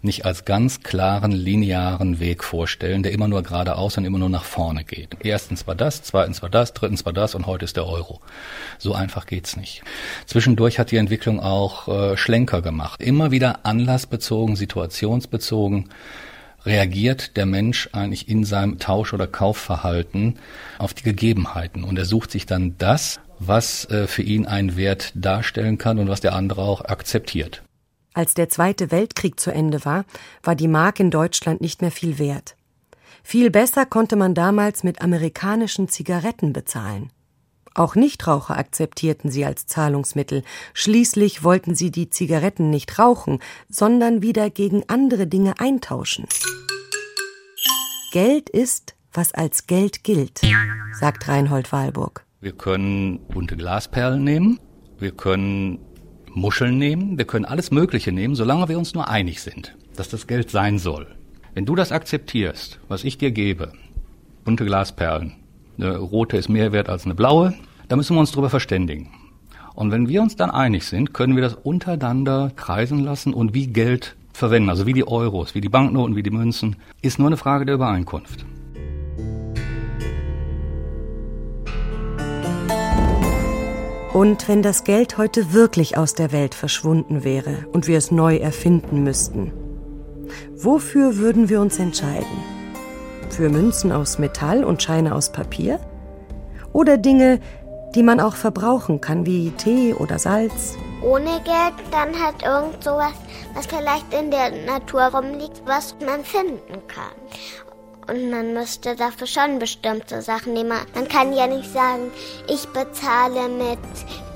nicht 0.01 0.23
als 0.23 0.45
ganz 0.45 0.81
klaren 0.81 1.33
linearen 1.33 2.21
Weg 2.21 2.45
vorstellen, 2.45 3.03
der 3.03 3.11
immer 3.11 3.27
nur 3.27 3.43
geradeaus 3.43 3.97
und 3.97 4.05
immer 4.05 4.17
nur 4.17 4.29
nach 4.29 4.45
vorne 4.45 4.85
geht. 4.85 5.17
Erstens 5.19 5.67
war 5.67 5.75
das, 5.75 6.01
zweitens 6.01 6.41
war 6.41 6.49
das, 6.49 6.73
drittens 6.73 7.05
war 7.05 7.11
das 7.11 7.35
und 7.35 7.47
heute 7.47 7.65
ist 7.65 7.75
der 7.75 7.85
Euro. 7.85 8.21
So 8.77 8.93
einfach 8.93 9.25
geht's 9.25 9.57
nicht. 9.57 9.81
Zwischendurch 10.25 10.79
hat 10.79 10.89
die 10.89 10.95
Entwicklung 10.95 11.41
auch 11.41 11.89
äh, 11.89 12.15
Schlenker 12.15 12.61
gemacht. 12.61 13.03
Immer 13.03 13.31
wieder 13.31 13.65
anlassbezogen, 13.65 14.55
situationsbezogen 14.55 15.89
reagiert 16.65 17.37
der 17.37 17.45
Mensch 17.45 17.89
eigentlich 17.91 18.29
in 18.29 18.43
seinem 18.43 18.79
Tausch- 18.79 19.13
oder 19.13 19.27
Kaufverhalten 19.27 20.39
auf 20.77 20.93
die 20.93 21.03
Gegebenheiten 21.03 21.83
und 21.83 21.97
er 21.97 22.05
sucht 22.05 22.31
sich 22.31 22.45
dann 22.45 22.75
das, 22.77 23.19
was 23.39 23.85
äh, 23.89 24.07
für 24.07 24.21
ihn 24.21 24.45
einen 24.45 24.75
Wert 24.75 25.11
darstellen 25.15 25.77
kann 25.77 25.99
und 25.99 26.07
was 26.07 26.21
der 26.21 26.33
andere 26.33 26.61
auch 26.61 26.85
akzeptiert. 26.85 27.63
Als 28.13 28.35
der 28.35 28.49
Zweite 28.49 28.91
Weltkrieg 28.91 29.39
zu 29.39 29.51
Ende 29.51 29.83
war, 29.85 30.05
war 30.43 30.55
die 30.55 30.67
Mark 30.67 30.99
in 30.99 31.09
Deutschland 31.09 31.61
nicht 31.61 31.81
mehr 31.81 31.91
viel 31.91 32.19
wert. 32.19 32.55
Viel 33.23 33.49
besser 33.49 33.85
konnte 33.85 34.15
man 34.15 34.35
damals 34.35 34.83
mit 34.83 35.01
amerikanischen 35.01 35.87
Zigaretten 35.87 36.53
bezahlen. 36.53 37.09
Auch 37.75 37.95
Nichtraucher 37.95 38.57
akzeptierten 38.57 39.31
sie 39.31 39.45
als 39.45 39.65
Zahlungsmittel. 39.65 40.43
Schließlich 40.73 41.43
wollten 41.43 41.75
sie 41.75 41.89
die 41.89 42.09
Zigaretten 42.09 42.69
nicht 42.69 42.99
rauchen, 42.99 43.39
sondern 43.67 44.21
wieder 44.21 44.49
gegen 44.49 44.83
andere 44.87 45.25
Dinge 45.25 45.59
eintauschen. 45.59 46.25
Geld 48.11 48.49
ist, 48.49 48.95
was 49.11 49.33
als 49.33 49.65
Geld 49.65 50.03
gilt, 50.03 50.41
sagt 50.91 51.27
Reinhold 51.27 51.71
Wahlburg. 51.71 52.25
Wir 52.41 52.51
können 52.51 53.19
bunte 53.27 53.57
Glasperlen 53.57 54.23
nehmen, 54.23 54.59
wir 54.99 55.11
können 55.11 55.79
Muscheln 56.29 56.77
nehmen, 56.77 57.17
wir 57.17 57.25
können 57.25 57.45
alles 57.45 57.71
Mögliche 57.71 58.11
nehmen, 58.11 58.35
solange 58.35 58.69
wir 58.69 58.77
uns 58.77 58.93
nur 58.93 59.07
einig 59.07 59.41
sind, 59.41 59.75
dass 59.95 60.09
das 60.09 60.27
Geld 60.27 60.51
sein 60.51 60.77
soll. 60.77 61.07
Wenn 61.53 61.65
du 61.65 61.75
das 61.75 61.91
akzeptierst, 61.91 62.79
was 62.87 63.03
ich 63.03 63.17
dir 63.17 63.31
gebe, 63.31 63.73
bunte 64.43 64.65
Glasperlen, 64.65 65.42
eine 65.77 65.97
rote 65.97 66.37
ist 66.37 66.49
mehr 66.49 66.71
wert 66.71 66.89
als 66.89 67.05
eine 67.05 67.15
blaue, 67.15 67.53
da 67.87 67.95
müssen 67.95 68.15
wir 68.15 68.19
uns 68.19 68.31
darüber 68.31 68.49
verständigen. 68.49 69.09
Und 69.75 69.91
wenn 69.91 70.07
wir 70.07 70.21
uns 70.21 70.35
dann 70.35 70.51
einig 70.51 70.85
sind, 70.85 71.13
können 71.13 71.35
wir 71.35 71.43
das 71.43 71.55
untereinander 71.55 72.51
kreisen 72.55 72.99
lassen 72.99 73.33
und 73.33 73.53
wie 73.53 73.67
Geld 73.67 74.15
verwenden, 74.31 74.69
also 74.69 74.85
wie 74.85 74.93
die 74.93 75.07
Euros, 75.07 75.55
wie 75.55 75.61
die 75.61 75.69
Banknoten, 75.69 76.15
wie 76.15 76.23
die 76.23 76.31
Münzen, 76.31 76.75
ist 77.01 77.19
nur 77.19 77.27
eine 77.27 77.37
Frage 77.37 77.65
der 77.65 77.75
Übereinkunft. 77.75 78.45
Und 84.13 84.47
wenn 84.47 84.61
das 84.61 84.83
Geld 84.83 85.17
heute 85.17 85.53
wirklich 85.53 85.97
aus 85.97 86.13
der 86.13 86.31
Welt 86.31 86.53
verschwunden 86.53 87.23
wäre 87.23 87.65
und 87.71 87.87
wir 87.87 87.97
es 87.97 88.11
neu 88.11 88.35
erfinden 88.35 89.03
müssten, 89.03 89.51
wofür 90.55 91.17
würden 91.17 91.49
wir 91.49 91.59
uns 91.61 91.79
entscheiden? 91.79 92.52
Für 93.35 93.49
Münzen 93.49 93.91
aus 93.91 94.19
Metall 94.19 94.63
und 94.63 94.83
Scheine 94.83 95.15
aus 95.15 95.31
Papier? 95.31 95.79
Oder 96.71 96.97
Dinge, 96.97 97.39
die 97.95 98.03
man 98.03 98.19
auch 98.19 98.35
verbrauchen 98.35 99.01
kann, 99.01 99.25
wie 99.25 99.49
Tee 99.49 99.95
oder 99.95 100.19
Salz? 100.19 100.75
Ohne 101.01 101.41
Geld 101.43 101.73
dann 101.89 102.13
halt 102.13 102.43
irgend 102.43 102.83
sowas, 102.83 103.13
was 103.55 103.65
vielleicht 103.65 104.13
in 104.13 104.29
der 104.29 104.51
Natur 104.67 105.05
rumliegt, 105.05 105.63
was 105.65 105.95
man 106.05 106.23
finden 106.23 106.79
kann. 106.87 107.15
Und 108.07 108.29
man 108.29 108.53
müsste 108.53 108.95
dafür 108.95 109.25
schon 109.25 109.57
bestimmte 109.57 110.21
Sachen 110.21 110.53
nehmen. 110.53 110.77
Man 110.93 111.07
kann 111.07 111.33
ja 111.33 111.47
nicht 111.47 111.73
sagen, 111.73 112.11
ich 112.47 112.67
bezahle 112.67 113.49
mit 113.49 113.79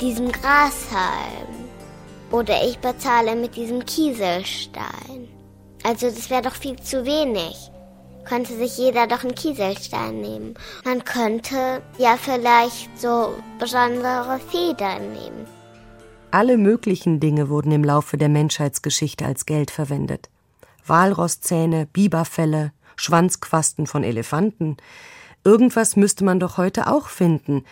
diesem 0.01 0.31
Grashalm. 0.31 1.69
Oder 2.31 2.63
ich 2.65 2.79
bezahle 2.79 3.35
mit 3.35 3.55
diesem 3.55 3.85
Kieselstein. 3.85 5.27
Also 5.83 6.07
das 6.07 6.31
wäre 6.31 6.41
doch 6.41 6.55
viel 6.55 6.77
zu 6.77 7.05
wenig. 7.05 7.69
Könnte 8.27 8.57
sich 8.57 8.77
jeder 8.77 9.07
doch 9.07 9.23
einen 9.23 9.35
Kieselstein 9.35 10.19
nehmen. 10.19 10.55
Man 10.83 11.05
könnte 11.05 11.81
ja 11.97 12.17
vielleicht 12.17 12.99
so 12.99 13.33
besondere 13.57 14.39
Federn 14.51 15.13
nehmen. 15.13 15.47
Alle 16.31 16.57
möglichen 16.57 17.19
Dinge 17.19 17.49
wurden 17.49 17.71
im 17.71 17.83
Laufe 17.83 18.17
der 18.17 18.29
Menschheitsgeschichte 18.29 19.25
als 19.25 19.45
Geld 19.45 19.71
verwendet. 19.71 20.29
Walrosszähne, 20.85 21.85
Biberfelle, 21.85 22.73
Schwanzquasten 22.97 23.87
von 23.87 24.03
Elefanten. 24.03 24.77
Irgendwas 25.43 25.95
müsste 25.95 26.25
man 26.25 26.39
doch 26.39 26.57
heute 26.57 26.87
auch 26.91 27.07
finden. 27.07 27.63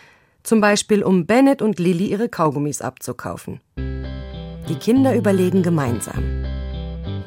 Zum 0.44 0.62
Beispiel, 0.62 1.04
um 1.04 1.26
Bennett 1.26 1.62
und 1.62 1.80
Lilly 1.80 2.06
ihre 2.08 2.30
Kaugummis 2.30 2.82
abzukaufen. 2.82 3.60
Die 3.78 4.76
Kinder 4.80 5.16
überlegen 5.16 5.64
gemeinsam. 5.64 6.24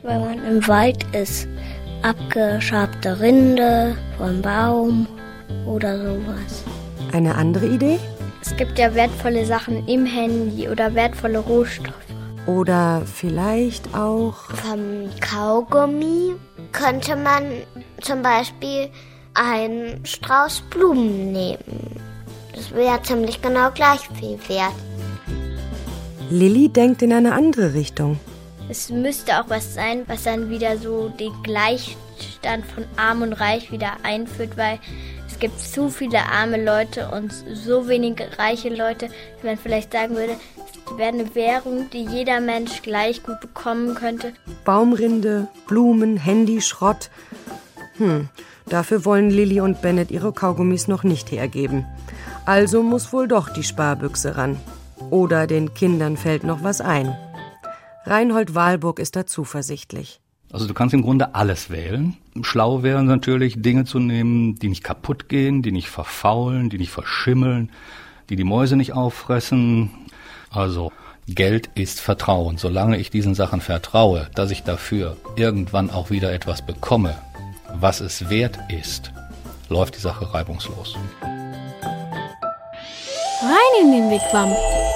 Wenn 0.02 0.20
man 0.20 0.44
im 0.44 0.66
Wald 0.66 1.04
ist, 1.14 1.48
abgeschabte 2.02 3.20
Rinde 3.20 3.96
vom 4.16 4.42
Baum 4.42 5.06
oder 5.66 5.98
sowas. 5.98 6.64
Eine 7.12 7.34
andere 7.34 7.66
Idee? 7.66 7.98
Es 8.40 8.56
gibt 8.56 8.78
ja 8.78 8.94
wertvolle 8.94 9.44
Sachen 9.44 9.86
im 9.86 10.06
Handy 10.06 10.68
oder 10.68 10.94
wertvolle 10.94 11.38
Rohstoffe. 11.38 11.94
Oder 12.46 13.02
vielleicht 13.04 13.94
auch. 13.94 14.36
Vom 14.54 15.10
Kaugummi 15.20 16.34
könnte 16.72 17.16
man 17.16 17.42
zum 18.00 18.22
Beispiel 18.22 18.88
einen 19.34 20.04
Strauß 20.04 20.62
Blumen 20.70 21.32
nehmen. 21.32 22.00
Das 22.54 22.72
wäre 22.72 23.02
ziemlich 23.02 23.42
genau 23.42 23.70
gleich 23.70 24.08
viel 24.18 24.38
wert. 24.48 24.72
Lilly 26.30 26.68
denkt 26.68 27.02
in 27.02 27.12
eine 27.12 27.32
andere 27.32 27.74
Richtung. 27.74 28.18
Es 28.70 28.90
müsste 28.90 29.40
auch 29.40 29.48
was 29.48 29.74
sein, 29.74 30.02
was 30.06 30.24
dann 30.24 30.50
wieder 30.50 30.76
so 30.76 31.08
den 31.08 31.32
Gleichstand 31.42 32.66
von 32.74 32.84
Arm 32.96 33.22
und 33.22 33.32
Reich 33.32 33.72
wieder 33.72 33.92
einführt, 34.02 34.56
weil 34.56 34.78
es 35.26 35.38
gibt 35.38 35.58
zu 35.58 35.88
viele 35.88 36.18
arme 36.18 36.62
Leute 36.62 37.10
und 37.10 37.32
so 37.54 37.88
wenige 37.88 38.26
reiche 38.38 38.68
Leute, 38.68 39.08
wie 39.40 39.46
man 39.46 39.56
vielleicht 39.56 39.92
sagen 39.92 40.16
würde, 40.16 40.34
es 40.34 40.98
wäre 40.98 41.08
eine 41.08 41.34
Währung, 41.34 41.88
die 41.90 42.04
jeder 42.04 42.40
Mensch 42.40 42.82
gleich 42.82 43.22
gut 43.22 43.40
bekommen 43.40 43.94
könnte. 43.94 44.32
Baumrinde, 44.64 45.48
Blumen, 45.66 46.16
Handy, 46.16 46.60
Schrott. 46.60 47.10
Hm, 47.96 48.28
dafür 48.66 49.04
wollen 49.04 49.30
Lilly 49.30 49.60
und 49.60 49.80
Bennett 49.80 50.10
ihre 50.10 50.32
Kaugummis 50.32 50.88
noch 50.88 51.04
nicht 51.04 51.30
hergeben. 51.30 51.86
Also 52.44 52.82
muss 52.82 53.12
wohl 53.12 53.28
doch 53.28 53.48
die 53.48 53.64
Sparbüchse 53.64 54.36
ran. 54.36 54.58
Oder 55.10 55.46
den 55.46 55.72
Kindern 55.74 56.16
fällt 56.16 56.44
noch 56.44 56.62
was 56.62 56.80
ein. 56.80 57.16
Reinhold 58.08 58.54
Wahlburg 58.54 58.98
ist 59.00 59.16
da 59.16 59.26
zuversichtlich. 59.26 60.20
Also 60.50 60.66
du 60.66 60.72
kannst 60.72 60.94
im 60.94 61.02
Grunde 61.02 61.34
alles 61.34 61.68
wählen. 61.68 62.16
Schlau 62.40 62.82
wäre 62.82 63.02
natürlich, 63.04 63.60
Dinge 63.60 63.84
zu 63.84 63.98
nehmen, 63.98 64.54
die 64.54 64.70
nicht 64.70 64.82
kaputt 64.82 65.28
gehen, 65.28 65.60
die 65.60 65.72
nicht 65.72 65.90
verfaulen, 65.90 66.70
die 66.70 66.78
nicht 66.78 66.90
verschimmeln, 66.90 67.70
die 68.30 68.36
die 68.36 68.44
Mäuse 68.44 68.76
nicht 68.76 68.94
auffressen. 68.94 69.90
Also 70.50 70.90
Geld 71.26 71.68
ist 71.74 72.00
Vertrauen. 72.00 72.56
Solange 72.56 72.96
ich 72.96 73.10
diesen 73.10 73.34
Sachen 73.34 73.60
vertraue, 73.60 74.30
dass 74.34 74.50
ich 74.50 74.62
dafür 74.62 75.18
irgendwann 75.36 75.90
auch 75.90 76.08
wieder 76.08 76.32
etwas 76.32 76.64
bekomme, 76.64 77.14
was 77.74 78.00
es 78.00 78.30
wert 78.30 78.58
ist, 78.70 79.12
läuft 79.68 79.96
die 79.96 80.00
Sache 80.00 80.32
reibungslos. 80.32 80.96
Rein 83.42 83.84
in 83.84 83.92
den 83.92 84.10
Wigwam. 84.10 84.87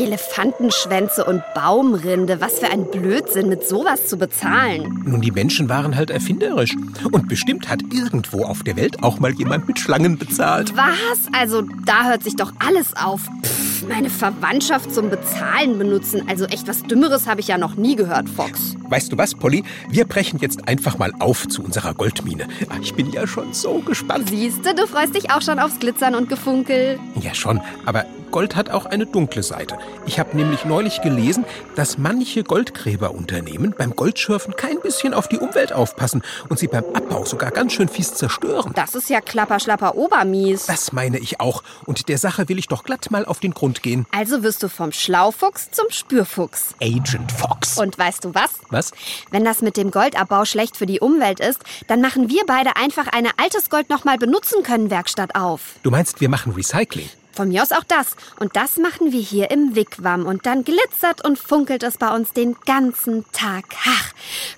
Elefantenschwänze 0.00 1.24
und 1.24 1.42
Baumrinde. 1.54 2.40
Was 2.40 2.58
für 2.58 2.70
ein 2.70 2.90
Blödsinn, 2.90 3.48
mit 3.48 3.66
sowas 3.66 4.06
zu 4.06 4.16
bezahlen. 4.16 5.02
Nun, 5.04 5.20
die 5.20 5.30
Menschen 5.30 5.68
waren 5.68 5.94
halt 5.96 6.10
erfinderisch. 6.10 6.74
Und 7.12 7.28
bestimmt 7.28 7.68
hat 7.68 7.82
irgendwo 7.92 8.44
auf 8.44 8.62
der 8.62 8.76
Welt 8.76 9.02
auch 9.02 9.20
mal 9.20 9.32
jemand 9.32 9.68
mit 9.68 9.78
Schlangen 9.78 10.18
bezahlt. 10.18 10.74
Was? 10.76 11.28
Also, 11.32 11.62
da 11.84 12.04
hört 12.08 12.22
sich 12.22 12.36
doch 12.36 12.52
alles 12.66 12.94
auf. 12.96 13.22
Pff, 13.44 13.86
meine 13.88 14.10
Verwandtschaft 14.10 14.92
zum 14.94 15.10
Bezahlen 15.10 15.78
benutzen. 15.78 16.22
Also 16.28 16.44
echt 16.46 16.66
was 16.68 16.82
Dümmeres 16.82 17.26
habe 17.26 17.40
ich 17.40 17.48
ja 17.48 17.58
noch 17.58 17.76
nie 17.76 17.96
gehört, 17.96 18.28
Fox. 18.28 18.76
Weißt 18.88 19.12
du 19.12 19.18
was, 19.18 19.34
Polly? 19.34 19.64
Wir 19.88 20.04
brechen 20.06 20.38
jetzt 20.40 20.66
einfach 20.68 20.98
mal 20.98 21.12
auf 21.18 21.46
zu 21.48 21.62
unserer 21.62 21.94
Goldmine. 21.94 22.46
Ah, 22.68 22.74
Ich 22.82 22.94
bin 22.94 23.10
ja 23.10 23.26
schon 23.26 23.52
so 23.52 23.80
gespannt. 23.80 24.28
Siehste, 24.30 24.74
du 24.74 24.86
freust 24.86 25.14
dich 25.14 25.30
auch 25.30 25.42
schon 25.42 25.58
aufs 25.58 25.78
Glitzern 25.78 26.14
und 26.14 26.28
Gefunkel. 26.28 26.98
Ja 27.20 27.34
schon, 27.34 27.60
aber 27.86 28.04
Gold 28.30 28.56
hat 28.56 28.70
auch 28.70 28.86
eine 28.86 29.06
dunkle 29.06 29.42
Seite. 29.42 29.78
Ich 30.06 30.18
habe 30.18 30.36
nämlich 30.36 30.64
neulich 30.64 31.02
gelesen, 31.02 31.44
dass 31.74 31.98
manche 31.98 32.44
Goldgräberunternehmen 32.44 33.74
beim 33.76 33.96
Goldschürfen 33.96 34.56
kein 34.56 34.80
bisschen 34.80 35.14
auf 35.14 35.28
die 35.28 35.38
Umwelt 35.38 35.72
aufpassen 35.72 36.22
und 36.48 36.58
sie 36.58 36.68
beim 36.68 36.84
Abbau 36.94 37.24
sogar 37.24 37.50
ganz 37.50 37.72
schön 37.72 37.88
fies 37.88 38.14
zerstören. 38.14 38.72
Das 38.74 38.94
ist 38.94 39.10
ja 39.10 39.20
klapperschlapper 39.20 39.96
Obermies. 39.96 40.66
Das 40.66 40.92
meine 40.92 41.18
ich 41.18 41.40
auch. 41.40 41.62
Und 41.86 42.08
der 42.08 42.18
Sache 42.18 42.48
will 42.48 42.58
ich 42.58 42.68
doch 42.68 42.84
glatt 42.84 43.10
mal 43.10 43.24
auf 43.24 43.40
den 43.40 43.52
Grund 43.52 43.82
gehen. 43.82 44.06
Also 44.12 44.42
wirst 44.42 44.62
du 44.62 44.68
vom 44.68 44.92
Schlaufuchs 44.92 45.70
zum 45.70 45.86
Spürfuchs. 45.90 46.74
Agent 46.80 47.32
Fox. 47.32 47.78
Und 47.78 47.98
weißt 47.98 48.24
du 48.24 48.34
was? 48.34 48.50
was? 48.70 48.92
Wenn 49.30 49.44
das 49.44 49.62
mit 49.62 49.76
dem 49.76 49.90
Goldabbau 49.90 50.44
schlecht 50.44 50.76
für 50.76 50.86
die 50.86 51.00
Umwelt 51.00 51.40
ist, 51.40 51.60
dann 51.88 52.00
machen 52.00 52.28
wir 52.28 52.42
beide 52.46 52.76
einfach 52.76 53.08
eine 53.08 53.30
altes 53.38 53.70
Gold 53.70 53.90
nochmal 53.90 54.18
benutzen 54.18 54.62
können 54.62 54.90
Werkstatt 54.90 55.34
auf. 55.34 55.76
Du 55.82 55.90
meinst, 55.90 56.20
wir 56.20 56.28
machen 56.28 56.52
Recycling? 56.52 57.08
Von 57.40 57.48
mir 57.48 57.62
aus 57.62 57.72
auch 57.72 57.84
das. 57.84 58.16
Und 58.38 58.54
das 58.54 58.76
machen 58.76 59.12
wir 59.12 59.20
hier 59.22 59.50
im 59.50 59.74
Wigwam. 59.74 60.26
Und 60.26 60.44
dann 60.44 60.62
glitzert 60.62 61.24
und 61.24 61.38
funkelt 61.38 61.82
es 61.82 61.96
bei 61.96 62.14
uns 62.14 62.34
den 62.34 62.54
ganzen 62.66 63.24
Tag. 63.32 63.64
Ach, 63.88 64.12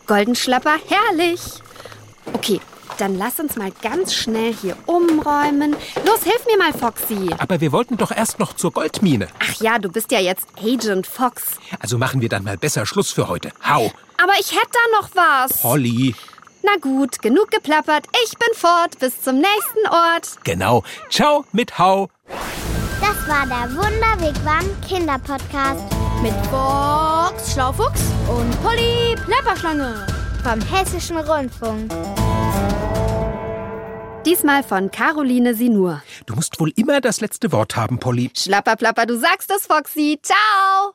Goldenschlapper, 0.09 0.75
herrlich. 0.89 1.41
Okay, 2.33 2.61
dann 2.99 3.17
lass 3.17 3.39
uns 3.39 3.55
mal 3.55 3.71
ganz 3.83 4.15
schnell 4.15 4.53
hier 4.53 4.77
umräumen. 4.87 5.77
Los, 6.05 6.25
hilf 6.25 6.45
mir 6.47 6.59
mal, 6.59 6.73
Foxy. 6.73 7.31
Aber 7.39 7.61
wir 7.61 7.71
wollten 7.71 7.99
doch 7.99 8.11
erst 8.11 8.41
noch 8.41 8.53
zur 8.55 8.73
Goldmine. 8.73 9.29
Ach 9.39 9.61
ja, 9.61 9.79
du 9.79 9.89
bist 9.89 10.11
ja 10.11 10.19
jetzt 10.19 10.49
Agent 10.61 11.07
Fox. 11.07 11.45
Also 11.79 11.99
machen 11.99 12.21
wir 12.21 12.29
dann 12.29 12.43
mal 12.43 12.59
besser 12.59 12.85
Schluss 12.85 13.13
für 13.13 13.29
heute. 13.29 13.53
Hau. 13.65 13.93
Aber 14.21 14.33
ich 14.41 14.51
hätte 14.51 14.73
da 14.73 15.01
noch 15.01 15.11
was. 15.15 15.63
Polly. 15.63 16.17
Na 16.65 16.73
gut, 16.81 17.23
genug 17.23 17.53
geplappert. 17.53 18.07
Ich 18.25 18.37
bin 18.39 18.55
fort. 18.55 18.99
Bis 18.99 19.21
zum 19.21 19.37
nächsten 19.37 19.87
Ort. 19.89 20.39
Genau. 20.43 20.83
Ciao 21.11 21.45
mit 21.53 21.79
Hau. 21.79 22.09
Das 23.13 23.29
war 23.29 23.47
der 23.47 23.77
Wunderwegwam 23.77 24.65
Kinderpodcast 24.89 25.83
Mit 26.23 26.33
Fox 26.47 27.53
Schlaufuchs 27.53 28.01
und 28.27 28.63
Polly 28.63 29.15
Plapperschlange. 29.27 30.07
vom 30.43 30.61
Hessischen 30.63 31.19
Rundfunk. 31.19 31.93
Diesmal 34.25 34.63
von 34.63 34.91
Caroline 34.91 35.55
Sinur. 35.55 36.03
Du 36.25 36.35
musst 36.35 36.59
wohl 36.59 36.73
immer 36.75 37.03
das 37.03 37.21
letzte 37.21 37.53
Wort 37.53 37.77
haben, 37.77 37.99
Polly. 37.99 38.31
Schlapperplapper, 38.35 39.05
du 39.05 39.19
sagst 39.19 39.51
es, 39.51 39.67
Foxy. 39.67 40.19
Ciao. 40.23 40.95